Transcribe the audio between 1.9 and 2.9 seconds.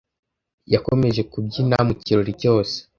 kirori cyose.